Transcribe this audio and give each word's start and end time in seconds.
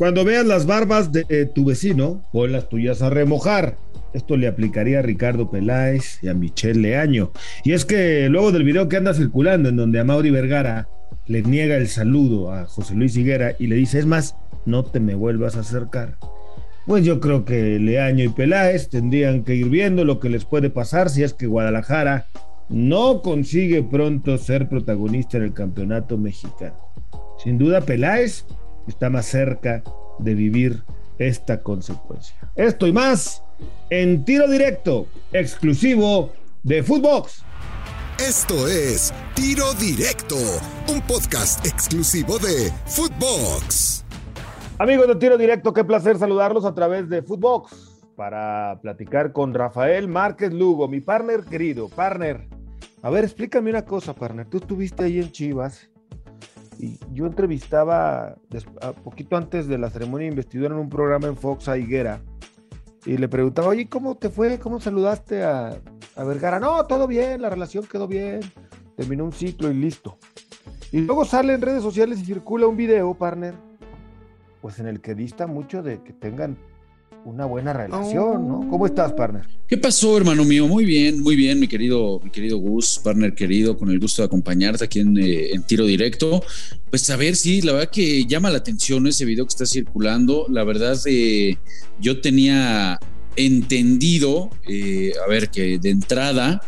Cuando 0.00 0.24
veas 0.24 0.46
las 0.46 0.64
barbas 0.64 1.12
de 1.12 1.44
tu 1.54 1.66
vecino, 1.66 2.24
pon 2.32 2.52
las 2.52 2.70
tuyas 2.70 3.02
a 3.02 3.10
remojar. 3.10 3.76
Esto 4.14 4.38
le 4.38 4.48
aplicaría 4.48 5.00
a 5.00 5.02
Ricardo 5.02 5.50
Peláez 5.50 6.20
y 6.22 6.28
a 6.28 6.32
Michelle 6.32 6.80
Leaño. 6.80 7.32
Y 7.64 7.72
es 7.72 7.84
que 7.84 8.26
luego 8.30 8.50
del 8.50 8.64
video 8.64 8.88
que 8.88 8.96
anda 8.96 9.12
circulando 9.12 9.68
en 9.68 9.76
donde 9.76 10.00
a 10.00 10.04
Mauri 10.04 10.30
Vergara 10.30 10.88
le 11.26 11.42
niega 11.42 11.76
el 11.76 11.86
saludo 11.86 12.50
a 12.50 12.64
José 12.64 12.94
Luis 12.94 13.14
Higuera 13.14 13.52
y 13.58 13.66
le 13.66 13.76
dice, 13.76 13.98
es 13.98 14.06
más, 14.06 14.36
no 14.64 14.86
te 14.86 15.00
me 15.00 15.14
vuelvas 15.14 15.56
a 15.56 15.60
acercar. 15.60 16.16
Pues 16.86 17.04
yo 17.04 17.20
creo 17.20 17.44
que 17.44 17.78
Leaño 17.78 18.24
y 18.24 18.30
Peláez 18.30 18.88
tendrían 18.88 19.44
que 19.44 19.54
ir 19.54 19.68
viendo 19.68 20.06
lo 20.06 20.18
que 20.18 20.30
les 20.30 20.46
puede 20.46 20.70
pasar 20.70 21.10
si 21.10 21.24
es 21.24 21.34
que 21.34 21.46
Guadalajara 21.46 22.24
no 22.70 23.20
consigue 23.20 23.82
pronto 23.82 24.38
ser 24.38 24.66
protagonista 24.66 25.36
en 25.36 25.42
el 25.42 25.52
campeonato 25.52 26.16
mexicano. 26.16 26.78
Sin 27.44 27.58
duda 27.58 27.82
Peláez 27.82 28.46
está 28.90 29.08
más 29.08 29.26
cerca 29.26 29.82
de 30.18 30.34
vivir 30.34 30.82
esta 31.18 31.62
consecuencia. 31.62 32.36
Esto 32.56 32.86
y 32.86 32.92
más 32.92 33.42
en 33.88 34.24
tiro 34.24 34.48
directo, 34.48 35.06
exclusivo 35.32 36.32
de 36.62 36.82
Footbox. 36.82 37.44
Esto 38.18 38.68
es 38.68 39.14
Tiro 39.34 39.72
Directo, 39.74 40.36
un 40.92 41.00
podcast 41.02 41.64
exclusivo 41.64 42.38
de 42.38 42.70
Footbox. 42.86 44.04
Amigos 44.78 45.08
de 45.08 45.16
Tiro 45.16 45.38
Directo, 45.38 45.72
qué 45.72 45.84
placer 45.84 46.18
saludarlos 46.18 46.64
a 46.64 46.74
través 46.74 47.08
de 47.08 47.22
Footbox 47.22 48.02
para 48.16 48.78
platicar 48.82 49.32
con 49.32 49.54
Rafael 49.54 50.08
Márquez 50.08 50.52
Lugo, 50.52 50.88
mi 50.88 51.00
partner 51.00 51.44
querido, 51.44 51.88
partner. 51.88 52.46
A 53.02 53.08
ver, 53.08 53.24
explícame 53.24 53.70
una 53.70 53.84
cosa, 53.86 54.14
partner. 54.14 54.46
Tú 54.46 54.58
estuviste 54.58 55.04
ahí 55.04 55.18
en 55.18 55.32
Chivas 55.32 55.90
y 56.80 56.98
yo 57.12 57.26
entrevistaba 57.26 58.36
a 58.80 58.92
poquito 58.92 59.36
antes 59.36 59.68
de 59.68 59.76
la 59.76 59.90
ceremonia 59.90 60.24
de 60.24 60.30
investidura 60.30 60.74
en 60.74 60.80
un 60.80 60.88
programa 60.88 61.26
en 61.26 61.36
Fox 61.36 61.68
a 61.68 61.76
Higuera 61.76 62.22
y 63.04 63.18
le 63.18 63.28
preguntaba, 63.28 63.68
oye, 63.68 63.86
¿cómo 63.88 64.16
te 64.16 64.30
fue? 64.30 64.58
¿Cómo 64.58 64.80
saludaste 64.80 65.42
a, 65.42 65.78
a 66.16 66.24
Vergara? 66.24 66.58
No, 66.58 66.86
todo 66.86 67.06
bien, 67.06 67.42
la 67.42 67.50
relación 67.50 67.84
quedó 67.84 68.08
bien, 68.08 68.40
terminó 68.96 69.24
un 69.24 69.32
ciclo 69.32 69.70
y 69.70 69.74
listo. 69.74 70.16
Y 70.90 71.02
luego 71.02 71.24
sale 71.24 71.52
en 71.52 71.60
redes 71.60 71.82
sociales 71.82 72.18
y 72.20 72.24
circula 72.24 72.66
un 72.66 72.76
video, 72.76 73.14
partner, 73.14 73.54
pues 74.62 74.78
en 74.78 74.86
el 74.86 75.00
que 75.00 75.14
dista 75.14 75.46
mucho 75.46 75.82
de 75.82 76.02
que 76.02 76.12
tengan 76.14 76.56
una 77.24 77.44
buena 77.44 77.72
relación, 77.72 78.48
¿no? 78.48 78.68
¿Cómo 78.68 78.86
estás, 78.86 79.12
partner? 79.12 79.46
¿Qué 79.66 79.76
pasó, 79.76 80.16
hermano 80.16 80.44
mío? 80.44 80.66
Muy 80.66 80.84
bien, 80.84 81.20
muy 81.20 81.36
bien, 81.36 81.60
mi 81.60 81.68
querido, 81.68 82.20
mi 82.22 82.30
querido 82.30 82.58
Gus, 82.58 83.00
partner 83.02 83.34
querido, 83.34 83.76
con 83.76 83.90
el 83.90 84.00
gusto 84.00 84.22
de 84.22 84.26
acompañarte 84.26 84.84
aquí 84.84 85.00
en, 85.00 85.16
eh, 85.18 85.50
tiro 85.66 85.84
directo. 85.84 86.42
Pues 86.88 87.08
a 87.10 87.16
ver, 87.16 87.36
sí, 87.36 87.60
la 87.62 87.72
verdad 87.72 87.90
que 87.90 88.24
llama 88.24 88.50
la 88.50 88.58
atención 88.58 89.06
ese 89.06 89.24
video 89.24 89.44
que 89.44 89.50
está 89.50 89.66
circulando. 89.66 90.46
La 90.48 90.64
verdad, 90.64 90.98
eh, 91.06 91.56
yo 92.00 92.20
tenía 92.20 92.98
entendido, 93.36 94.50
eh, 94.66 95.12
a 95.24 95.28
ver, 95.28 95.50
que 95.50 95.78
de 95.78 95.90
entrada 95.90 96.62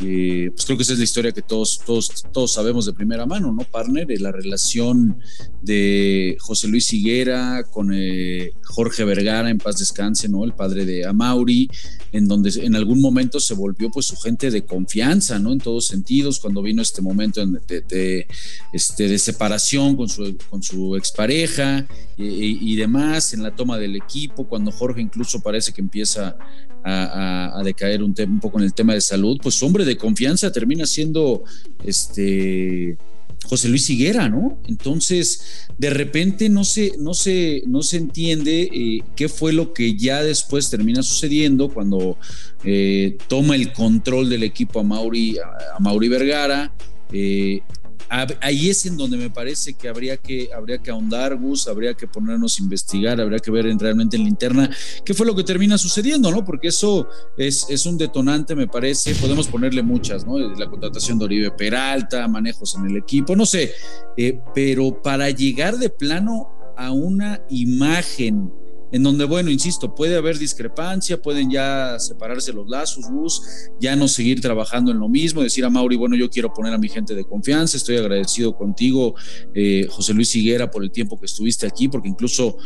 eh, 0.00 0.50
pues 0.52 0.64
creo 0.64 0.76
que 0.76 0.84
esa 0.84 0.92
es 0.92 0.98
la 0.98 1.04
historia 1.04 1.32
que 1.32 1.42
todos, 1.42 1.80
todos, 1.84 2.24
todos 2.32 2.52
sabemos 2.52 2.86
de 2.86 2.92
primera 2.92 3.26
mano, 3.26 3.52
¿no, 3.52 3.64
partner? 3.64 4.06
De 4.06 4.18
la 4.20 4.30
relación 4.30 5.18
de 5.60 6.36
José 6.38 6.68
Luis 6.68 6.92
Higuera 6.92 7.64
con 7.64 7.90
eh, 7.92 8.52
Jorge 8.62 9.04
Vergara, 9.04 9.50
en 9.50 9.58
paz 9.58 9.78
descanse, 9.78 10.28
¿no? 10.28 10.44
El 10.44 10.54
padre 10.54 10.84
de 10.84 11.04
Amauri, 11.04 11.68
en 12.12 12.28
donde 12.28 12.50
en 12.62 12.76
algún 12.76 13.00
momento 13.00 13.40
se 13.40 13.54
volvió 13.54 13.90
pues 13.90 14.06
su 14.06 14.16
gente 14.16 14.52
de 14.52 14.64
confianza, 14.64 15.40
¿no? 15.40 15.52
En 15.52 15.58
todos 15.58 15.88
sentidos, 15.88 16.38
cuando 16.38 16.62
vino 16.62 16.80
este 16.80 17.02
momento 17.02 17.44
de, 17.44 18.26
este, 18.72 19.08
de 19.08 19.18
separación 19.18 19.96
con 19.96 20.08
su, 20.08 20.36
con 20.48 20.62
su 20.62 20.94
expareja 20.94 21.86
y 22.16 22.74
demás, 22.74 23.32
en 23.32 23.42
la 23.42 23.54
toma 23.54 23.78
del 23.78 23.94
equipo, 23.94 24.48
cuando 24.48 24.72
Jorge 24.72 25.00
incluso 25.00 25.40
parece 25.40 25.72
que 25.72 25.80
empieza 25.80 26.36
a, 26.88 27.62
decaer 27.64 28.02
un, 28.02 28.14
un, 28.16 28.40
poco 28.40 28.58
en 28.58 28.64
el 28.64 28.74
tema 28.74 28.94
de 28.94 29.00
salud, 29.00 29.38
pues 29.42 29.62
hombre 29.62 29.84
de 29.84 29.96
confianza 29.96 30.50
termina 30.52 30.86
siendo 30.86 31.44
este 31.84 32.96
José 33.44 33.68
Luis 33.68 33.88
Higuera, 33.88 34.28
¿no? 34.28 34.58
Entonces, 34.66 35.68
de 35.78 35.90
repente 35.90 36.48
no 36.48 36.64
se, 36.64 36.92
no 36.98 37.14
se, 37.14 37.62
no 37.66 37.82
se 37.82 37.96
entiende 37.96 38.68
eh, 38.72 39.02
qué 39.16 39.28
fue 39.28 39.52
lo 39.52 39.72
que 39.72 39.96
ya 39.96 40.22
después 40.22 40.68
termina 40.70 41.02
sucediendo 41.02 41.68
cuando 41.68 42.18
eh, 42.64 43.16
toma 43.28 43.54
el 43.54 43.72
control 43.72 44.28
del 44.28 44.42
equipo 44.42 44.80
a 44.80 44.82
Mauri, 44.82 45.38
a, 45.38 45.78
Mauri 45.80 46.08
Vergara. 46.08 46.72
Eh, 47.10 47.62
ahí 48.08 48.70
es 48.70 48.86
en 48.86 48.96
donde 48.96 49.16
me 49.16 49.30
parece 49.30 49.74
que 49.74 49.88
habría 49.88 50.16
que, 50.16 50.50
habría 50.54 50.78
que 50.78 50.90
ahondar, 50.90 51.36
Gus, 51.36 51.68
habría 51.68 51.94
que 51.94 52.06
ponernos 52.06 52.58
a 52.58 52.62
investigar, 52.62 53.20
habría 53.20 53.38
que 53.38 53.50
ver 53.50 53.66
realmente 53.78 54.16
en 54.16 54.24
la 54.24 54.70
qué 55.04 55.14
fue 55.14 55.26
lo 55.26 55.34
que 55.34 55.44
termina 55.44 55.76
sucediendo, 55.76 56.30
¿no? 56.30 56.44
Porque 56.44 56.68
eso 56.68 57.08
es, 57.36 57.66
es 57.68 57.86
un 57.86 57.98
detonante, 57.98 58.54
me 58.54 58.66
parece, 58.66 59.14
podemos 59.14 59.48
ponerle 59.48 59.82
muchas, 59.82 60.26
¿no? 60.26 60.38
La 60.38 60.68
contratación 60.68 61.18
de 61.18 61.24
Oribe 61.24 61.50
Peralta, 61.50 62.26
manejos 62.28 62.74
en 62.76 62.86
el 62.86 62.96
equipo, 62.96 63.36
no 63.36 63.46
sé, 63.46 63.72
eh, 64.16 64.40
pero 64.54 65.02
para 65.02 65.30
llegar 65.30 65.76
de 65.76 65.90
plano 65.90 66.74
a 66.76 66.92
una 66.92 67.42
imagen 67.50 68.52
en 68.90 69.02
donde, 69.02 69.24
bueno, 69.24 69.50
insisto, 69.50 69.94
puede 69.94 70.16
haber 70.16 70.38
discrepancia, 70.38 71.20
pueden 71.20 71.50
ya 71.50 71.98
separarse 71.98 72.52
los 72.52 72.68
lazos, 72.68 73.06
Gus, 73.10 73.42
ya 73.80 73.96
no 73.96 74.08
seguir 74.08 74.40
trabajando 74.40 74.90
en 74.90 74.98
lo 74.98 75.08
mismo, 75.08 75.42
decir 75.42 75.64
a 75.64 75.70
Mauri, 75.70 75.96
bueno, 75.96 76.16
yo 76.16 76.30
quiero 76.30 76.52
poner 76.52 76.72
a 76.72 76.78
mi 76.78 76.88
gente 76.88 77.14
de 77.14 77.24
confianza, 77.24 77.76
estoy 77.76 77.96
agradecido 77.96 78.56
contigo, 78.56 79.14
eh, 79.54 79.86
José 79.90 80.14
Luis 80.14 80.34
Higuera, 80.34 80.70
por 80.70 80.82
el 80.82 80.90
tiempo 80.90 81.18
que 81.18 81.26
estuviste 81.26 81.66
aquí, 81.66 81.88
porque 81.88 82.08
incluso 82.08 82.56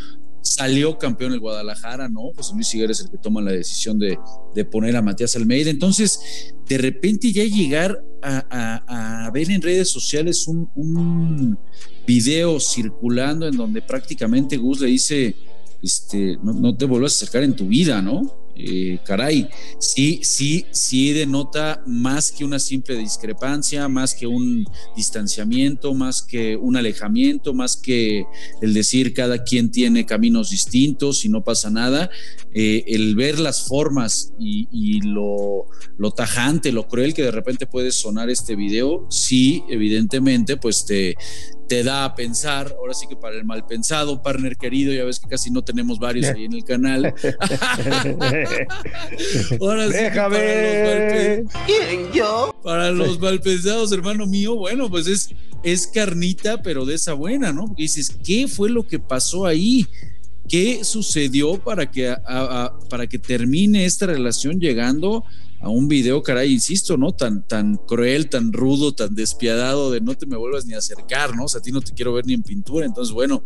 salió 0.41 0.97
campeón 0.97 1.33
el 1.33 1.39
Guadalajara, 1.39 2.09
¿no? 2.09 2.31
José 2.35 2.53
Luis 2.53 2.73
Higuera 2.73 2.91
es 2.91 2.99
el 2.99 3.09
que 3.09 3.17
toma 3.17 3.41
la 3.41 3.51
decisión 3.51 3.97
de, 3.97 4.17
poner 4.65 4.95
a 4.95 5.01
Matías 5.01 5.35
Almeida. 5.35 5.69
Entonces, 5.69 6.53
de 6.67 6.77
repente 6.77 7.31
ya 7.31 7.43
llegar 7.45 8.03
a, 8.21 9.29
ver 9.33 9.49
en 9.49 9.61
redes 9.61 9.89
sociales 9.89 10.45
un 10.47 11.57
video 12.05 12.59
circulando 12.59 13.47
en 13.47 13.55
donde 13.55 13.81
prácticamente 13.81 14.57
Gus 14.57 14.81
le 14.81 14.87
dice 14.87 15.35
este, 15.83 16.39
no, 16.41 16.75
te 16.75 16.85
vuelvas 16.85 17.13
a 17.13 17.15
acercar 17.17 17.43
en 17.43 17.55
tu 17.55 17.67
vida, 17.67 18.01
¿no? 18.01 18.39
Eh, 18.55 18.99
caray, 19.03 19.49
sí, 19.79 20.19
sí, 20.21 20.65
sí 20.71 21.11
denota 21.11 21.83
más 21.87 22.31
que 22.31 22.45
una 22.45 22.59
simple 22.59 22.95
discrepancia, 22.95 23.87
más 23.87 24.13
que 24.13 24.27
un 24.27 24.63
distanciamiento, 24.95 25.95
más 25.95 26.21
que 26.21 26.55
un 26.55 26.77
alejamiento, 26.77 27.55
más 27.55 27.75
que 27.75 28.25
el 28.61 28.75
decir 28.75 29.13
cada 29.13 29.43
quien 29.43 29.71
tiene 29.71 30.05
caminos 30.05 30.51
distintos 30.51 31.25
y 31.25 31.29
no 31.29 31.43
pasa 31.43 31.71
nada. 31.71 32.11
Eh, 32.53 32.83
el 32.87 33.15
ver 33.15 33.39
las 33.39 33.67
formas 33.67 34.33
y, 34.39 35.01
lo, 35.01 35.65
lo, 35.97 36.11
tajante, 36.11 36.71
lo 36.71 36.87
cruel 36.87 37.15
que 37.15 37.23
de 37.23 37.31
repente 37.31 37.65
puede 37.65 37.91
sonar 37.91 38.29
este 38.29 38.55
video, 38.55 39.07
sí, 39.09 39.63
evidentemente, 39.67 40.57
pues 40.57 40.85
te, 40.85 41.15
te 41.67 41.83
da 41.83 42.05
a 42.05 42.15
pensar, 42.15 42.75
ahora 42.77 42.93
sí 42.93 43.07
que 43.07 43.15
para 43.15 43.35
el 43.35 43.45
mal 43.45 43.65
pensado, 43.65 44.21
partner 44.21 44.57
querido, 44.57 44.93
ya 44.93 45.03
ves 45.03 45.19
que 45.19 45.27
casi 45.27 45.49
no 45.51 45.63
tenemos 45.63 45.99
varios 45.99 46.27
ahí 46.27 46.45
en 46.45 46.53
el 46.53 46.63
canal. 46.63 47.05
ahora 49.59 49.87
sí 49.87 49.93
Déjame. 49.93 51.43
¿Quién 51.65 52.11
yo? 52.13 52.55
Para 52.63 52.91
los 52.91 53.19
mal 53.19 53.39
pensados, 53.41 53.91
hermano 53.91 54.25
mío, 54.25 54.55
bueno, 54.55 54.89
pues 54.89 55.07
es, 55.07 55.29
es 55.63 55.87
carnita, 55.87 56.61
pero 56.61 56.85
de 56.85 56.95
esa 56.95 57.13
buena, 57.13 57.51
¿no? 57.51 57.67
Porque 57.67 57.83
dices, 57.83 58.15
¿qué 58.23 58.47
fue 58.47 58.69
lo 58.69 58.87
que 58.87 58.99
pasó 58.99 59.45
ahí? 59.45 59.87
¿Qué 60.47 60.83
sucedió 60.83 61.57
para 61.63 61.89
que, 61.89 62.13
para 62.89 63.07
que 63.07 63.17
termine 63.17 63.85
esta 63.85 64.05
relación 64.05 64.59
llegando 64.59 65.23
a 65.63 65.69
un 65.69 65.87
video, 65.87 66.21
caray, 66.21 66.51
insisto, 66.51 66.97
¿no? 66.97 67.13
Tan, 67.13 67.47
tan 67.47 67.77
cruel, 67.77 68.29
tan 68.29 68.51
rudo, 68.51 68.93
tan 68.93 69.15
despiadado 69.15 69.91
de 69.91 70.01
no 70.01 70.13
te 70.13 70.25
me 70.25 70.35
vuelvas 70.35 70.65
ni 70.65 70.73
a 70.73 70.79
acercar, 70.79 71.35
¿no? 71.35 71.45
O 71.45 71.47
sea, 71.47 71.59
a 71.59 71.61
ti 71.61 71.71
no 71.71 71.79
te 71.79 71.93
quiero 71.93 72.11
ver 72.11 72.25
ni 72.25 72.33
en 72.33 72.43
pintura. 72.43 72.85
Entonces, 72.85 73.13
bueno, 73.13 73.45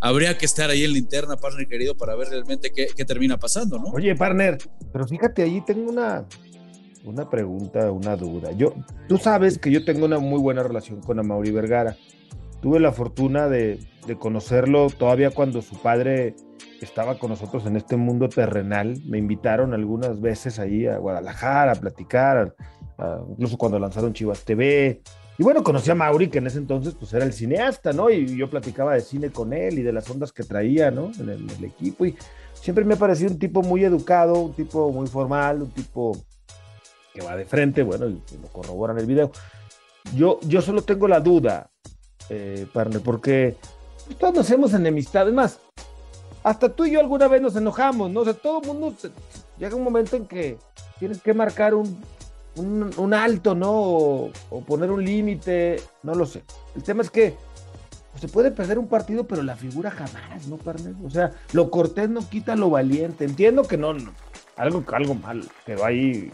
habría 0.00 0.36
que 0.36 0.44
estar 0.44 0.68
ahí 0.68 0.84
en 0.84 0.92
la 0.92 0.98
interna, 0.98 1.36
partner 1.36 1.66
querido, 1.66 1.96
para 1.96 2.14
ver 2.14 2.28
realmente 2.28 2.70
qué, 2.74 2.88
qué 2.94 3.06
termina 3.06 3.38
pasando, 3.38 3.78
¿no? 3.78 3.86
Oye, 3.86 4.14
partner, 4.14 4.58
pero 4.92 5.06
fíjate, 5.06 5.44
ahí 5.44 5.62
tengo 5.64 5.90
una, 5.90 6.26
una 7.06 7.30
pregunta, 7.30 7.90
una 7.90 8.16
duda. 8.16 8.52
Yo, 8.52 8.74
tú 9.08 9.16
sabes 9.16 9.56
que 9.56 9.70
yo 9.70 9.82
tengo 9.82 10.04
una 10.04 10.18
muy 10.18 10.38
buena 10.38 10.62
relación 10.62 11.00
con 11.00 11.18
Amaury 11.18 11.52
Vergara. 11.52 11.96
Tuve 12.60 12.80
la 12.80 12.92
fortuna 12.92 13.48
de, 13.48 13.80
de 14.06 14.18
conocerlo 14.18 14.90
todavía 14.90 15.30
cuando 15.30 15.62
su 15.62 15.80
padre 15.80 16.36
estaba 16.80 17.18
con 17.18 17.30
nosotros 17.30 17.66
en 17.66 17.76
este 17.76 17.96
mundo 17.96 18.28
terrenal. 18.28 19.00
Me 19.06 19.18
invitaron 19.18 19.74
algunas 19.74 20.20
veces 20.20 20.58
ahí 20.58 20.86
a 20.86 20.98
Guadalajara 20.98 21.72
a 21.72 21.76
platicar, 21.76 22.54
incluso 23.30 23.56
cuando 23.56 23.78
lanzaron 23.78 24.12
Chivas 24.12 24.44
TV. 24.44 25.02
Y 25.38 25.42
bueno, 25.42 25.62
conocí 25.62 25.90
a 25.90 25.94
Mauri, 25.94 26.28
que 26.28 26.38
en 26.38 26.46
ese 26.46 26.58
entonces 26.58 26.94
pues 26.94 27.12
era 27.12 27.24
el 27.24 27.32
cineasta, 27.32 27.92
¿no? 27.92 28.08
Y 28.08 28.36
yo 28.36 28.48
platicaba 28.48 28.94
de 28.94 29.02
cine 29.02 29.30
con 29.30 29.52
él 29.52 29.78
y 29.78 29.82
de 29.82 29.92
las 29.92 30.08
ondas 30.08 30.32
que 30.32 30.44
traía, 30.44 30.90
¿no? 30.90 31.12
En 31.20 31.28
el, 31.28 31.64
equipo. 31.64 32.06
Y 32.06 32.16
siempre 32.54 32.84
me 32.84 32.94
ha 32.94 32.98
parecido 32.98 33.32
un 33.32 33.38
tipo 33.38 33.62
muy 33.62 33.84
educado, 33.84 34.40
un 34.40 34.54
tipo 34.54 34.90
muy 34.92 35.06
formal, 35.06 35.62
un 35.62 35.70
tipo 35.70 36.16
que 37.12 37.20
va 37.22 37.36
de 37.36 37.44
frente, 37.44 37.82
bueno, 37.82 38.08
y 38.08 38.18
lo 38.40 38.48
corrobora 38.48 38.94
en 38.94 39.00
el 39.00 39.06
video. 39.06 39.30
Yo, 40.14 40.40
yo 40.42 40.62
solo 40.62 40.82
tengo 40.82 41.06
la 41.06 41.20
duda, 41.20 41.70
eh, 42.30 42.66
partner, 42.72 43.02
porque 43.02 43.56
todos 44.18 44.34
nos 44.34 44.50
hemos 44.50 44.72
enemistado. 44.72 45.28
Es 45.28 45.34
más, 45.34 45.60
hasta 46.46 46.68
tú 46.68 46.84
y 46.84 46.92
yo 46.92 47.00
alguna 47.00 47.26
vez 47.26 47.42
nos 47.42 47.56
enojamos, 47.56 48.08
¿no? 48.12 48.20
O 48.20 48.24
sea, 48.24 48.32
todo 48.32 48.60
el 48.62 48.68
mundo 48.68 48.94
llega 49.58 49.74
un 49.74 49.82
momento 49.82 50.14
en 50.14 50.26
que 50.26 50.58
tienes 51.00 51.20
que 51.20 51.34
marcar 51.34 51.74
un, 51.74 51.98
un, 52.54 53.14
alto, 53.14 53.56
¿no? 53.56 53.72
O, 53.72 54.30
poner 54.64 54.92
un 54.92 55.04
límite, 55.04 55.82
no 56.04 56.14
lo 56.14 56.24
sé. 56.24 56.44
El 56.76 56.84
tema 56.84 57.02
es 57.02 57.10
que 57.10 57.34
se 58.14 58.28
puede 58.28 58.52
perder 58.52 58.78
un 58.78 58.86
partido, 58.86 59.24
pero 59.24 59.42
la 59.42 59.56
figura 59.56 59.90
jamás, 59.90 60.46
¿no, 60.46 60.56
partner? 60.56 60.94
O 61.04 61.10
sea, 61.10 61.32
lo 61.52 61.68
cortés 61.68 62.08
no 62.08 62.20
quita 62.28 62.54
lo 62.54 62.70
valiente. 62.70 63.24
Entiendo 63.24 63.64
que 63.64 63.76
no, 63.76 63.92
algo, 64.56 64.84
algo 64.92 65.14
mal, 65.16 65.42
quedó 65.64 65.84
ahí 65.84 66.30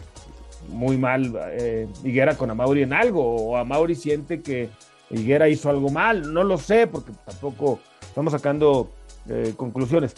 muy 0.69 0.95
mal 0.95 1.33
eh, 1.53 1.87
Higuera 2.03 2.37
con 2.37 2.51
Amauri 2.51 2.83
en 2.83 2.93
algo, 2.93 3.35
o 3.35 3.57
Amauri 3.57 3.95
siente 3.95 4.43
que 4.43 4.69
Higuera 5.09 5.49
hizo 5.49 5.71
algo 5.71 5.89
mal, 5.89 6.31
no 6.31 6.43
lo 6.43 6.59
sé, 6.59 6.85
porque 6.85 7.13
tampoco 7.25 7.79
estamos 8.03 8.31
sacando 8.31 8.91
eh, 9.29 9.53
conclusiones. 9.55 10.13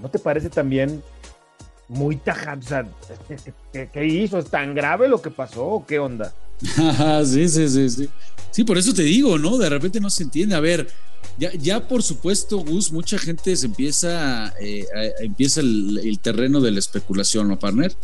¿No 0.00 0.10
te 0.10 0.18
parece 0.18 0.50
también 0.50 1.02
muy 1.88 2.16
tajante. 2.16 2.92
¿qué, 3.92 4.06
hizo? 4.06 4.38
¿Es 4.38 4.50
tan 4.50 4.74
grave 4.74 5.08
lo 5.08 5.20
que 5.20 5.30
pasó 5.30 5.84
qué 5.86 5.98
onda? 5.98 6.32
sí, 7.24 7.48
sí, 7.48 7.68
sí, 7.68 7.90
sí. 7.90 8.08
Sí, 8.50 8.64
por 8.64 8.78
eso 8.78 8.94
te 8.94 9.02
digo, 9.02 9.38
¿no? 9.38 9.58
De 9.58 9.68
repente 9.68 10.00
no 10.00 10.10
se 10.10 10.22
entiende. 10.22 10.54
A 10.54 10.60
ver, 10.60 10.88
ya, 11.38 11.52
ya 11.54 11.86
por 11.86 12.02
supuesto, 12.02 12.58
Gus, 12.58 12.90
mucha 12.90 13.18
gente 13.18 13.54
se 13.54 13.66
empieza, 13.66 14.54
eh, 14.60 14.86
empieza 15.20 15.60
el, 15.60 16.18
terreno 16.22 16.60
de 16.60 16.70
la 16.70 16.78
especulación, 16.78 17.48
¿no, 17.48 17.58
partner? 17.58 17.94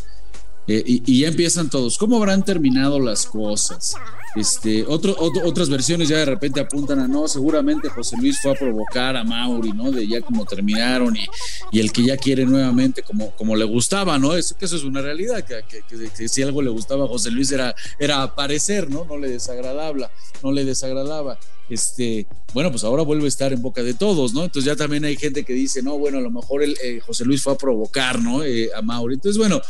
Eh, 0.68 0.82
y, 0.86 1.20
ya 1.20 1.28
empiezan 1.28 1.70
todos. 1.70 1.98
¿Cómo 1.98 2.16
habrán 2.16 2.44
terminado 2.44 3.00
las 3.00 3.26
cosas? 3.26 3.96
Este, 4.36 4.84
otro, 4.86 5.14
otras 5.18 5.68
versiones 5.68 6.08
ya 6.08 6.16
de 6.18 6.24
repente 6.24 6.60
apuntan 6.60 7.00
a 7.00 7.08
no, 7.08 7.28
seguramente 7.28 7.90
José 7.90 8.16
Luis 8.16 8.40
fue 8.40 8.52
a 8.52 8.54
provocar 8.54 9.16
a 9.16 9.24
Mauri, 9.24 9.72
¿no? 9.72 9.90
De 9.90 10.06
ya 10.06 10.20
como 10.22 10.46
terminaron 10.46 11.16
y, 11.16 11.80
el 11.80 11.92
que 11.92 12.04
ya 12.04 12.16
quiere 12.16 12.46
nuevamente 12.46 13.02
como, 13.02 13.32
como 13.32 13.56
le 13.56 13.64
gustaba, 13.64 14.18
¿no? 14.18 14.34
Es 14.34 14.54
que 14.54 14.64
eso 14.64 14.76
es 14.76 14.84
una 14.84 15.02
realidad, 15.02 15.44
que, 15.44 15.82
que, 15.88 16.28
si 16.28 16.42
algo 16.42 16.62
le 16.62 16.70
gustaba 16.70 17.04
a 17.04 17.08
José 17.08 17.30
Luis 17.30 17.50
era, 17.52 17.74
era 17.98 18.22
aparecer, 18.22 18.88
¿no? 18.88 19.04
No 19.04 19.18
le 19.18 19.28
desagradaba, 19.28 20.10
no 20.42 20.52
le 20.52 20.64
desagradaba. 20.64 21.38
Este, 21.68 22.26
bueno, 22.52 22.70
pues 22.70 22.84
ahora 22.84 23.02
vuelve 23.02 23.24
a 23.24 23.28
estar 23.28 23.52
en 23.52 23.62
boca 23.62 23.82
de 23.82 23.94
todos, 23.94 24.34
¿no? 24.34 24.44
Entonces 24.44 24.66
ya 24.66 24.76
también 24.76 25.04
hay 25.04 25.16
gente 25.16 25.44
que 25.44 25.52
dice, 25.52 25.82
no, 25.82 25.96
bueno, 25.98 26.18
a 26.18 26.20
lo 26.20 26.30
mejor 26.30 26.62
el, 26.62 26.76
eh, 26.82 27.00
José 27.00 27.24
Luis 27.24 27.42
fue 27.42 27.54
a 27.54 27.56
provocar, 27.56 28.20
¿no? 28.20 28.44
Eh, 28.44 28.70
a 28.74 28.82
Mauri. 28.82 29.14
Entonces, 29.14 29.38
bueno, 29.38 29.60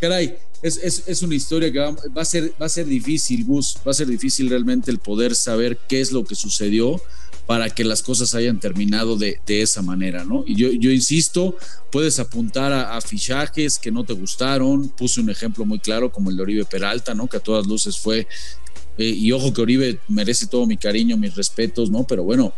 caray, 0.00 0.36
es, 0.62 1.22
una 1.22 1.34
historia 1.34 1.72
que 1.72 1.78
va, 1.78 2.22
a 2.22 2.24
ser, 2.24 2.52
va 2.60 2.66
a 2.66 2.70
ser 2.70 2.86
difícil, 2.86 3.44
Gus, 3.44 3.76
va 3.86 3.90
a 3.92 3.94
ser 3.94 4.06
difícil 4.06 4.50
realmente 4.50 4.90
el 4.90 4.98
poder 4.98 5.34
saber 5.34 5.78
qué 5.88 6.00
es 6.00 6.12
lo 6.12 6.24
que 6.24 6.34
sucedió 6.34 7.00
para 7.46 7.70
que 7.70 7.84
las 7.84 8.02
cosas 8.02 8.34
hayan 8.34 8.58
terminado 8.58 9.16
de, 9.16 9.38
esa 9.46 9.80
manera, 9.80 10.24
¿no? 10.24 10.42
Y 10.46 10.56
yo, 10.56 10.72
yo 10.72 10.90
insisto, 10.90 11.56
puedes 11.92 12.18
apuntar 12.18 12.72
a, 12.72 13.00
fichajes 13.00 13.78
que 13.78 13.92
no 13.92 14.04
te 14.04 14.14
gustaron, 14.14 14.88
puse 14.88 15.20
un 15.20 15.30
ejemplo 15.30 15.64
muy 15.64 15.78
claro 15.78 16.10
como 16.10 16.30
el 16.30 16.36
de 16.36 16.42
Oribe 16.42 16.64
Peralta, 16.64 17.14
¿no? 17.14 17.28
Que 17.28 17.36
a 17.36 17.40
todas 17.40 17.66
luces 17.66 17.98
fue, 17.98 18.26
eh, 18.98 19.08
y 19.08 19.32
ojo 19.32 19.52
que 19.52 19.62
Oribe 19.62 20.00
merece 20.08 20.46
todo 20.46 20.66
mi 20.66 20.76
cariño, 20.76 21.16
mis 21.16 21.34
respetos, 21.34 21.90
¿no? 21.90 22.04
Pero 22.04 22.24
bueno, 22.24 22.52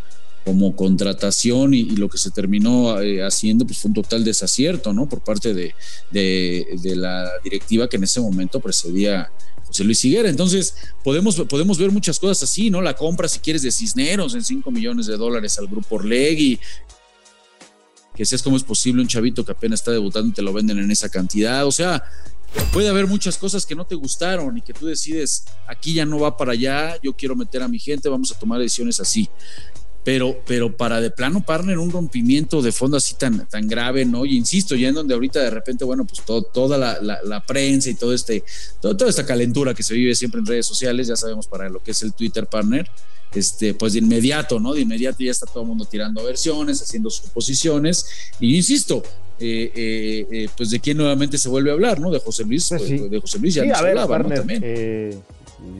como 0.44 0.75
contratación 0.75 1.75
y, 1.75 1.85
lo 1.96 2.08
que 2.08 2.17
se 2.17 2.31
terminó 2.31 3.00
eh, 3.02 3.23
haciendo 3.23 3.67
pues 3.67 3.79
fue 3.79 3.90
un 3.90 3.94
total 3.94 4.25
desacierto, 4.25 4.93
¿no? 4.93 5.08
Por 5.08 5.20
parte 5.20 5.52
de, 5.52 5.75
de, 6.11 6.96
la 6.96 7.31
directiva 7.44 7.88
que 7.88 7.96
en 7.96 8.05
ese 8.05 8.20
momento 8.20 8.61
precedía 8.61 9.31
José 9.67 9.85
Luis 9.85 10.02
Higuera. 10.05 10.31
Entonces, 10.31 10.75
podemos, 11.05 11.37
podemos 11.43 11.76
ver 11.79 11.90
muchas 11.90 12.19
cosas 12.19 12.43
así, 12.44 12.70
¿no? 12.70 12.81
La 12.81 12.94
compra, 12.94 13.29
si 13.29 13.41
quieres, 13.41 13.62
de 13.62 13.70
Cisneros 13.70 14.34
en 14.34 14.43
5 14.43 14.70
millones 14.70 15.06
de 15.06 15.17
dólares 15.17 15.58
al 15.58 15.67
grupo 15.67 15.96
Orlegui. 15.96 16.58
Que 18.17 18.25
si 18.25 18.34
es 18.34 18.43
como 18.43 18.56
es 18.56 18.64
posible 18.64 19.02
un 19.02 19.08
chavito 19.08 19.44
que 19.44 19.52
apenas 19.52 19.81
está 19.81 19.93
debutando 19.93 20.29
y 20.31 20.32
te 20.32 20.43
lo 20.43 20.52
venden 20.52 20.79
en 20.79 20.91
esa 20.91 21.08
cantidad. 21.08 21.67
O 21.67 21.73
sea, 21.73 22.02
puede 22.72 22.88
haber 22.88 23.06
muchas 23.06 23.36
cosas 23.36 23.66
que 23.66 23.74
no 23.74 23.86
te 23.86 23.94
gustaron 23.94 24.56
y 24.56 24.62
que 24.62 24.72
tú 24.72 24.86
decides, 24.86 25.44
aquí 25.66 25.94
ya 25.94 26.06
no 26.06 26.18
va 26.18 26.36
para 26.36 26.52
allá, 26.52 26.98
yo 27.02 27.14
quiero 27.14 27.36
meter 27.36 27.62
a 27.62 27.68
mi 27.68 27.78
gente, 27.78 28.08
vamos 28.08 28.32
a 28.32 28.38
tomar 28.38 28.60
decisiones 28.60 29.00
así 29.00 29.28
pero, 30.08 30.40
pero 30.46 30.74
para 30.74 31.02
de 31.02 31.10
plano 31.10 31.44
partner 31.44 31.76
un 31.76 31.90
rompimiento 31.90 32.62
de 32.62 32.72
fondo 32.72 32.96
así 32.96 33.16
tan, 33.16 33.46
tan 33.46 33.68
grave, 33.68 34.06
¿no? 34.06 34.24
Y 34.24 34.38
insisto, 34.38 34.74
ya 34.74 34.88
en 34.88 34.94
donde 34.94 35.12
ahorita 35.12 35.38
de 35.38 35.50
repente, 35.50 35.84
bueno, 35.84 36.06
pues 36.06 36.22
toda 36.24 36.78
la, 36.78 37.44
prensa 37.46 37.90
y 37.90 37.94
todo 37.94 38.14
este, 38.14 38.42
toda 38.80 39.06
esta 39.06 39.26
calentura 39.26 39.74
que 39.74 39.82
se 39.82 39.92
vive 39.92 40.14
siempre 40.14 40.40
en 40.40 40.46
redes 40.46 40.64
sociales, 40.64 41.08
ya 41.08 41.16
sabemos 41.16 41.46
para 41.46 41.68
lo 41.68 41.82
que 41.82 41.90
es 41.90 42.02
el 42.02 42.14
Twitter 42.14 42.46
partner, 42.46 42.90
este, 43.34 43.74
pues 43.74 43.92
de 43.92 43.98
inmediato, 43.98 44.58
¿no? 44.58 44.72
De 44.72 44.80
inmediato 44.80 45.22
ya 45.22 45.30
está 45.30 45.44
todo 45.44 45.64
el 45.64 45.68
mundo 45.68 45.84
tirando 45.84 46.24
versiones, 46.24 46.80
haciendo 46.80 47.10
suposiciones, 47.10 48.06
y 48.40 48.56
insisto, 48.56 49.02
eh, 49.40 49.73
eh, 49.75 50.26
eh, 50.31 50.49
pues 50.56 50.70
de 50.70 50.81
quién 50.81 50.96
nuevamente 50.96 51.38
se 51.38 51.49
vuelve 51.49 51.70
a 51.70 51.75
hablar, 51.75 52.00
¿no? 52.00 52.11
De 52.11 52.20
José 52.20 52.44
Luis, 52.44 52.67
pues 52.69 52.82
pues, 52.82 53.11
de 53.11 53.20
José 53.20 53.38
Luis 53.38 53.55
ya 53.55 53.62
sí, 53.62 53.70
a 53.70 53.82
ver, 53.82 53.99
hablaba, 53.99 54.35
También 54.35 55.23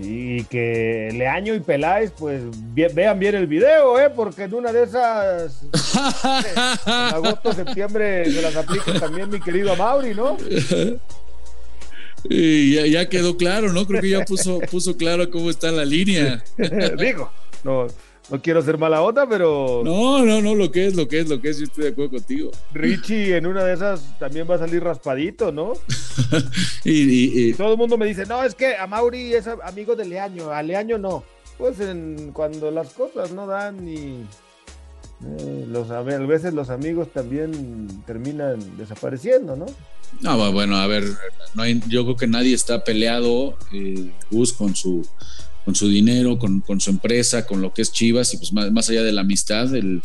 y 0.01 0.43
que 0.45 1.09
Leaño 1.13 1.55
y 1.55 1.61
Peláez, 1.61 2.13
pues 2.19 2.43
vean 2.75 3.19
bien 3.19 3.37
el 3.37 3.47
video, 3.47 3.99
¿eh? 4.01 4.11
porque 4.15 4.45
en 4.45 4.55
una 4.55 4.73
de 4.73 4.83
esas, 4.83 5.63
en 5.65 6.59
agosto, 6.89 7.53
septiembre, 7.53 8.31
se 8.31 8.43
las 8.43 8.57
aplica 8.57 8.99
también 8.99 9.31
mi 9.31 9.41
querido 9.41 9.77
Mauri, 9.77 10.15
¿no? 10.15 10.37
Y 12.25 12.91
ya, 12.91 13.09
quedó 13.09 13.37
claro, 13.37 13.73
¿no? 13.73 13.87
Creo 13.87 14.03
que 14.03 14.11
ya 14.11 14.25
puso, 14.25 14.59
puso 14.71 14.97
claro 14.97 15.31
cómo 15.31 15.49
está 15.51 15.71
la 15.71 15.85
línea. 15.85 16.43
Digo, 16.99 17.31
no, 17.63 17.87
no 18.31 18.43
quiero 18.43 18.63
ser 18.63 18.79
mala 18.79 19.03
onda, 19.03 19.27
pero. 19.29 19.83
No, 19.85 20.25
no, 20.25 20.43
no, 20.43 20.55
lo 20.55 20.71
que 20.71 20.87
es, 20.87 20.95
lo 20.95 21.09
que 21.09 21.21
es, 21.21 21.29
lo 21.29 21.41
que 21.41 21.51
es, 21.51 21.59
yo 21.59 21.65
estoy 21.65 21.85
de 21.85 21.91
acuerdo 21.91 22.13
contigo. 22.13 22.51
Richie 22.73 23.37
en 23.37 23.47
una 23.47 23.65
de 23.65 23.75
esas 23.75 24.19
también 24.19 24.49
va 24.49 24.57
a 24.57 24.59
salir 24.59 24.83
raspadito, 24.83 25.51
¿no? 25.51 25.73
y, 26.85 27.53
todo 27.55 27.73
el 27.73 27.79
mundo 27.79 27.97
me 27.97 28.07
dice, 28.07 28.27
no, 28.27 28.45
es 28.45 28.55
que 28.55 28.77
a 28.77 28.87
Mauri 28.87 29.35
es 29.35 29.47
amigo 29.47 29.97
de 29.97 30.05
Leaño, 30.05 30.51
a 30.51 30.63
Leaño 30.63 30.99
no. 30.99 31.25
Pues 31.57 31.81
en, 31.81 32.33
cuando 32.33 32.71
las 32.71 32.93
cosas 32.93 33.33
no 33.33 33.47
dan 33.47 33.89
y 33.89 34.27
eh, 35.25 35.65
los, 35.67 35.91
a 35.91 36.03
veces 36.03 36.55
los 36.55 36.71
amigos 36.71 37.09
también 37.13 38.03
terminan 38.07 38.59
desapareciendo, 38.77 39.57
¿no? 39.57 39.67
No, 40.21 40.53
bueno, 40.53 40.77
a 40.77 40.87
ver, 40.87 41.05
no 41.55 41.63
hay, 41.63 41.81
yo 41.89 42.05
creo 42.05 42.17
que 42.17 42.27
nadie 42.27 42.55
está 42.55 42.85
peleado, 42.85 43.57
eh, 43.73 44.13
Gus, 44.31 44.53
con 44.53 44.77
su 44.77 45.07
con 45.69 45.75
su 45.75 45.87
dinero, 45.87 46.39
con, 46.39 46.81
su 46.81 46.89
empresa, 46.89 47.45
con 47.45 47.61
lo 47.61 47.75
que 47.75 47.83
es 47.83 47.93
Chivas 47.93 48.33
y 48.33 48.39
pues 48.39 48.55
más, 48.55 48.89
allá 48.89 49.03
de 49.03 49.13
la 49.13 49.21
amistad, 49.21 49.77
el, 49.77 50.01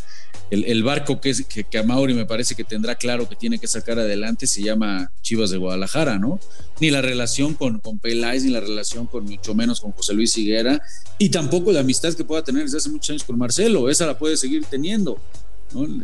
el, 0.49 0.83
barco 0.83 1.21
que, 1.21 1.29
es, 1.29 1.45
que, 1.45 1.77
a 1.77 1.83
Mauri 1.83 2.13
me 2.13 2.25
parece 2.25 2.53
que 2.53 2.65
tendrá 2.65 2.95
claro 2.95 3.29
que 3.29 3.37
tiene 3.37 3.57
que 3.59 3.67
sacar 3.67 3.97
adelante 3.97 4.45
se 4.45 4.61
llama 4.61 5.13
Chivas 5.21 5.51
de 5.51 5.57
Guadalajara, 5.57 6.19
¿no? 6.19 6.37
Ni 6.81 6.91
la 6.91 7.01
relación 7.01 7.53
con, 7.53 7.79
con 7.79 7.97
Peláez, 7.97 8.43
ni 8.43 8.51
la 8.51 8.59
relación 8.59 9.07
con 9.07 9.23
mucho 9.23 9.55
menos 9.55 9.79
con 9.79 9.93
José 9.93 10.13
Luis 10.13 10.37
Higuera, 10.37 10.81
y 11.17 11.29
tampoco 11.29 11.71
la 11.71 11.79
amistad 11.79 12.13
que 12.13 12.25
pueda 12.25 12.43
tener 12.43 12.63
desde 12.63 12.79
hace 12.79 12.89
muchos 12.89 13.11
años 13.11 13.23
con 13.23 13.37
Marcelo, 13.37 13.89
esa 13.89 14.05
la 14.05 14.17
puede 14.17 14.35
seguir 14.35 14.65
teniendo. 14.65 15.17